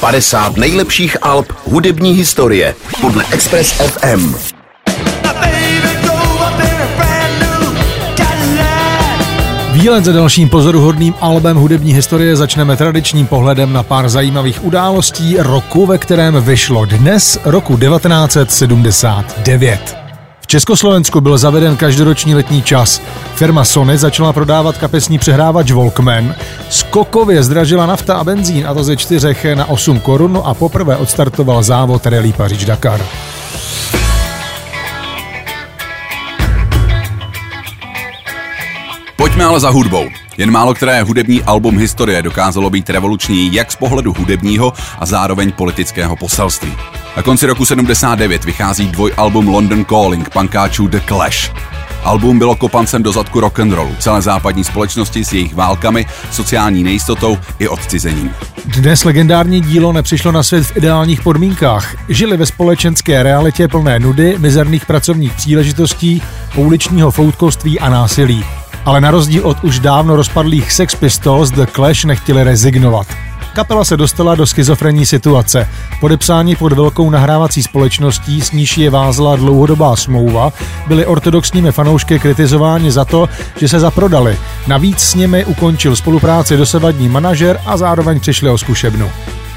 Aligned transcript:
50 0.00 0.56
nejlepších 0.56 1.16
alb 1.22 1.52
hudební 1.64 2.12
historie 2.12 2.74
podle 3.00 3.24
Express 3.32 3.72
FM. 3.72 4.34
Výlet 9.72 10.04
za 10.04 10.12
dalším 10.12 10.48
pozoruhodným 10.48 11.14
albem 11.20 11.56
hudební 11.56 11.94
historie 11.94 12.36
začneme 12.36 12.76
tradičním 12.76 13.26
pohledem 13.26 13.72
na 13.72 13.82
pár 13.82 14.08
zajímavých 14.08 14.64
událostí 14.64 15.36
roku, 15.38 15.86
ve 15.86 15.98
kterém 15.98 16.42
vyšlo 16.42 16.84
dnes 16.84 17.38
roku 17.44 17.76
1979. 17.76 20.05
V 20.46 20.48
Československu 20.48 21.20
byl 21.20 21.38
zaveden 21.38 21.76
každoroční 21.76 22.34
letní 22.34 22.62
čas. 22.62 23.02
Firma 23.34 23.64
Sony 23.64 23.98
začala 23.98 24.32
prodávat 24.32 24.78
kapesní 24.78 25.18
přehrávač 25.18 25.70
Walkman, 25.70 26.34
skokově 26.70 27.42
zdražila 27.42 27.86
nafta 27.86 28.14
a 28.14 28.24
benzín 28.24 28.66
a 28.66 28.74
to 28.74 28.84
ze 28.84 28.96
4 28.96 29.36
na 29.54 29.64
8 29.64 30.00
korun 30.00 30.42
a 30.44 30.54
poprvé 30.54 30.96
odstartoval 30.96 31.62
závod 31.62 32.06
Rally 32.06 32.32
Paříž-Dakar. 32.32 33.00
Pojďme 39.16 39.44
ale 39.44 39.60
za 39.60 39.70
hudbou. 39.70 40.04
Jen 40.38 40.50
málo 40.50 40.74
které 40.74 41.02
hudební 41.02 41.42
album 41.42 41.78
historie 41.78 42.22
dokázalo 42.22 42.70
být 42.70 42.90
revoluční 42.90 43.54
jak 43.54 43.72
z 43.72 43.76
pohledu 43.76 44.14
hudebního 44.18 44.72
a 44.98 45.06
zároveň 45.06 45.52
politického 45.52 46.16
poselství. 46.16 46.72
Na 47.16 47.22
konci 47.22 47.46
roku 47.46 47.64
79 47.64 48.44
vychází 48.44 48.88
dvojalbum 48.88 49.48
London 49.48 49.84
Calling 49.84 50.30
pankáčů 50.30 50.88
The 50.88 51.00
Clash. 51.08 51.52
Album 52.04 52.38
bylo 52.38 52.56
kopancem 52.56 53.02
do 53.02 53.12
zadku 53.12 53.40
rock'n'rollu 53.40 53.94
celé 53.98 54.22
západní 54.22 54.64
společnosti 54.64 55.24
s 55.24 55.32
jejich 55.32 55.54
válkami, 55.54 56.06
sociální 56.30 56.84
nejistotou 56.84 57.38
i 57.58 57.68
odcizením. 57.68 58.30
Dnes 58.64 59.04
legendární 59.04 59.60
dílo 59.60 59.92
nepřišlo 59.92 60.32
na 60.32 60.42
svět 60.42 60.66
v 60.66 60.76
ideálních 60.76 61.22
podmínkách. 61.22 61.96
Žili 62.08 62.36
ve 62.36 62.46
společenské 62.46 63.22
realitě 63.22 63.68
plné 63.68 63.98
nudy, 63.98 64.38
mizerných 64.38 64.86
pracovních 64.86 65.32
příležitostí, 65.32 66.22
pouličního 66.54 67.10
foutkovství 67.10 67.80
a 67.80 67.88
násilí 67.88 68.44
ale 68.86 69.00
na 69.00 69.10
rozdíl 69.10 69.46
od 69.46 69.64
už 69.64 69.78
dávno 69.78 70.16
rozpadlých 70.16 70.72
Sex 70.72 70.94
Pistols 70.94 71.50
The 71.50 71.66
Clash 71.74 72.04
nechtěli 72.04 72.44
rezignovat. 72.44 73.25
Kapela 73.56 73.84
se 73.84 73.96
dostala 73.96 74.34
do 74.34 74.46
schizofrenní 74.46 75.06
situace. 75.06 75.68
Podepsání 76.00 76.56
pod 76.56 76.72
velkou 76.72 77.10
nahrávací 77.10 77.62
společností, 77.62 78.40
s 78.40 78.52
níž 78.52 78.78
je 78.78 78.90
vázla 78.90 79.36
dlouhodobá 79.36 79.96
smlouva, 79.96 80.52
byli 80.86 81.06
ortodoxními 81.06 81.72
fanoušky 81.72 82.18
kritizováni 82.18 82.90
za 82.90 83.04
to, 83.04 83.28
že 83.56 83.68
se 83.68 83.80
zaprodali. 83.80 84.38
Navíc 84.66 85.00
s 85.00 85.14
nimi 85.14 85.44
ukončil 85.44 85.96
spolupráci 85.96 86.56
dosavadní 86.56 87.08
manažer 87.08 87.60
a 87.66 87.76
zároveň 87.76 88.20
přišli 88.20 88.50
o 88.50 88.58
zkušebnu. 88.58 89.10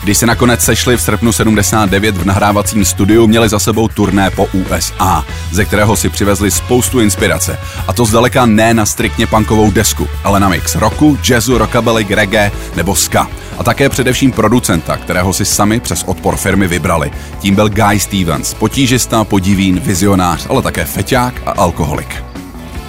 Když 0.04 0.18
se 0.18 0.26
nakonec 0.26 0.62
sešli 0.62 0.98
v 0.98 1.02
srpnu 1.02 1.32
79 1.32 2.18
v 2.18 2.26
nahrávacím 2.26 2.86
studiu, 2.86 3.28
měli 3.28 3.50
za 3.50 3.60
sebou 3.60 3.88
turné 3.88 4.32
po 4.32 4.48
USA, 4.54 5.26
ze 5.52 5.66
kterého 5.66 5.96
si 5.96 6.10
přivezli 6.10 6.52
spoustu 6.52 7.00
inspirace. 7.00 7.60
A 7.88 7.94
to 7.94 8.06
zdaleka 8.06 8.46
ne 8.46 8.74
na 8.74 8.86
striktně 8.86 9.28
punkovou 9.28 9.72
desku, 9.72 10.08
ale 10.24 10.40
na 10.40 10.50
mix 10.50 10.76
roku, 10.76 11.18
jazzu, 11.30 11.58
rockabilly, 11.58 12.06
reggae 12.10 12.52
nebo 12.76 12.96
ska. 12.96 13.28
A 13.60 13.64
také 13.64 13.90
především 13.90 14.32
producenta, 14.32 14.98
kterého 14.98 15.34
si 15.34 15.46
sami 15.46 15.80
přes 15.80 16.04
odpor 16.04 16.36
firmy 16.36 16.68
vybrali. 16.68 17.12
Tím 17.40 17.56
byl 17.56 17.70
Guy 17.70 18.00
Stevens, 18.00 18.54
potížista, 18.54 19.24
podivín, 19.24 19.80
vizionář, 19.80 20.48
ale 20.50 20.62
také 20.62 20.86
feťák 20.86 21.42
a 21.46 21.52
alkoholik. 21.52 22.24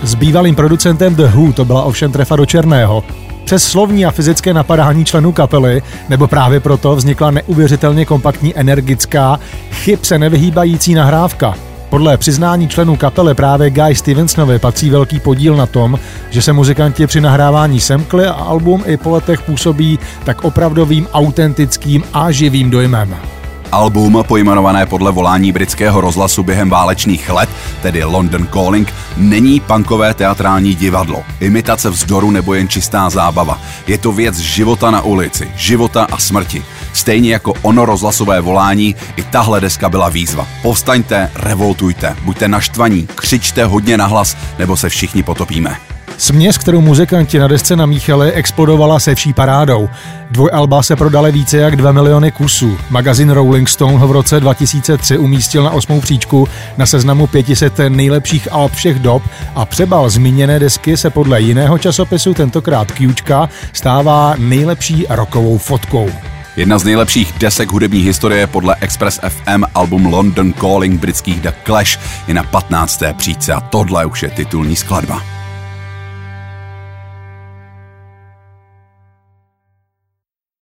S 0.03 0.15
bývalým 0.15 0.55
producentem 0.55 1.15
The 1.15 1.27
Who 1.27 1.53
to 1.53 1.65
byla 1.65 1.83
ovšem 1.83 2.13
trefa 2.13 2.37
do 2.37 2.47
černého. 2.47 3.05
Přes 3.45 3.65
slovní 3.65 4.07
a 4.07 4.11
fyzické 4.11 4.55
napadání 4.55 5.05
členů 5.05 5.33
kapely, 5.33 5.83
nebo 6.09 6.27
právě 6.27 6.61
proto 6.61 6.97
vznikla 6.97 7.31
neuvěřitelně 7.31 8.05
kompaktní 8.05 8.57
energická, 8.57 9.41
chyb 9.71 9.99
se 10.03 10.19
nevyhýbající 10.19 10.95
nahrávka. 10.95 11.55
Podle 11.91 12.17
přiznání 12.17 12.69
členů 12.69 12.97
kapely 12.97 13.35
právě 13.35 13.71
Guy 13.71 13.95
Stevensonovi 13.95 14.59
patří 14.59 14.91
velký 14.91 15.21
podíl 15.21 15.57
na 15.57 15.67
tom, 15.67 15.99
že 16.31 16.43
se 16.43 16.53
muzikanti 16.53 17.07
při 17.07 17.21
nahrávání 17.21 17.81
semkli 17.81 18.27
a 18.27 18.33
album 18.33 18.83
i 18.87 18.97
po 18.97 19.11
letech 19.11 19.43
působí 19.43 19.99
tak 20.25 20.45
opravdovým, 20.45 21.09
autentickým 21.13 22.05
a 22.13 22.31
živým 22.31 22.71
dojmem. 22.71 23.40
Album, 23.73 24.25
pojmenované 24.29 24.87
podle 24.87 25.13
volání 25.13 25.53
britského 25.53 26.01
rozhlasu 26.01 26.43
během 26.43 26.71
válečných 26.71 27.31
let, 27.31 27.51
tedy 27.83 28.05
London 28.05 28.47
Calling, 28.53 28.95
není 29.17 29.61
punkové 29.61 30.15
teatrální 30.15 30.75
divadlo, 30.75 31.23
imitace 31.41 31.91
vzdoru 31.91 32.31
nebo 32.31 32.55
jen 32.55 32.69
čistá 32.69 33.11
zábava. 33.11 33.61
Je 33.87 33.99
to 33.99 34.13
věc 34.13 34.39
života 34.39 34.91
na 34.91 35.01
ulici, 35.01 35.51
života 35.57 36.07
a 36.11 36.19
smrti. 36.19 36.65
Stejně 36.93 37.33
jako 37.33 37.55
ono 37.63 37.85
rozhlasové 37.85 38.41
volání, 38.41 38.97
i 39.17 39.23
tahle 39.23 39.61
deska 39.61 39.89
byla 39.89 40.09
výzva. 40.09 40.47
Povstaňte, 40.63 41.31
revoltujte, 41.35 42.17
buďte 42.25 42.49
naštvaní, 42.49 43.09
křičte 43.15 43.65
hodně 43.65 43.99
nahlas, 43.99 44.37
nebo 44.59 44.77
se 44.77 44.89
všichni 44.89 45.23
potopíme. 45.23 45.77
Směs, 46.21 46.59
kterou 46.59 46.81
muzikanti 46.81 47.39
na 47.39 47.49
desce 47.49 47.77
namíchali, 47.77 48.33
explodovala 48.33 49.01
se 49.01 49.15
vší 49.15 49.33
parádou. 49.33 49.89
Dvojalba 50.31 50.83
se 50.83 50.97
prodaly 50.97 51.33
více 51.33 51.57
jak 51.57 51.77
2 51.77 51.93
miliony 51.93 52.33
kusů. 52.33 52.79
Magazin 52.91 53.31
Rolling 53.31 53.69
Stone 53.69 53.99
ho 53.99 54.09
v 54.09 54.13
roce 54.13 54.41
2003 54.41 55.19
umístil 55.19 55.63
na 55.63 55.71
osmou 55.71 56.01
příčku 56.01 56.49
na 56.77 56.87
seznamu 56.87 57.27
500 57.27 57.79
nejlepších 57.89 58.49
alb 58.53 58.73
všech 58.73 58.99
dob 58.99 59.23
a 59.55 59.65
přebal 59.65 60.11
zmíněné 60.11 60.59
desky 60.59 60.97
se 60.97 61.11
podle 61.11 61.41
jiného 61.41 61.79
časopisu, 61.79 62.35
tentokrát 62.35 62.93
Qčka, 62.93 63.49
stává 63.73 64.35
nejlepší 64.39 65.07
rokovou 65.09 65.59
fotkou. 65.59 66.11
Jedna 66.57 66.79
z 66.79 66.85
nejlepších 66.85 67.35
desek 67.39 67.73
hudební 67.73 68.01
historie 68.01 68.47
podle 68.47 68.77
Express 68.81 69.21
FM 69.29 69.65
album 69.75 70.07
London 70.07 70.53
Calling 70.53 71.01
britských 71.01 71.41
The 71.41 71.53
Clash 71.67 71.99
je 72.29 72.35
na 72.35 72.43
15. 72.43 73.03
příčce 73.17 73.53
a 73.53 73.61
tohle 73.61 74.07
už 74.07 74.23
je 74.23 74.31
titulní 74.31 74.77
skladba. 74.77 75.40